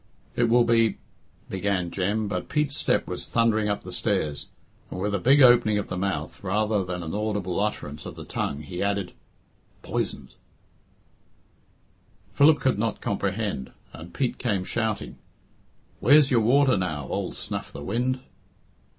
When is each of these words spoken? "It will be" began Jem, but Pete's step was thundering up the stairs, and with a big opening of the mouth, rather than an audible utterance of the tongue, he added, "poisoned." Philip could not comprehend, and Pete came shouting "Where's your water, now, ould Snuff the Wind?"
"It 0.35 0.49
will 0.49 0.63
be" 0.63 0.97
began 1.51 1.91
Jem, 1.91 2.27
but 2.27 2.49
Pete's 2.49 2.75
step 2.75 3.05
was 3.05 3.27
thundering 3.27 3.69
up 3.69 3.83
the 3.83 3.91
stairs, 3.93 4.47
and 4.89 4.99
with 4.99 5.13
a 5.13 5.19
big 5.19 5.43
opening 5.43 5.77
of 5.77 5.89
the 5.89 5.95
mouth, 5.95 6.43
rather 6.43 6.83
than 6.83 7.03
an 7.03 7.13
audible 7.13 7.59
utterance 7.59 8.07
of 8.07 8.15
the 8.15 8.25
tongue, 8.25 8.61
he 8.63 8.81
added, 8.81 9.13
"poisoned." 9.83 10.33
Philip 12.33 12.59
could 12.59 12.79
not 12.79 12.99
comprehend, 12.99 13.73
and 13.93 14.11
Pete 14.11 14.39
came 14.39 14.63
shouting 14.63 15.19
"Where's 15.99 16.31
your 16.31 16.41
water, 16.41 16.77
now, 16.77 17.07
ould 17.13 17.35
Snuff 17.35 17.71
the 17.71 17.83
Wind?" 17.83 18.21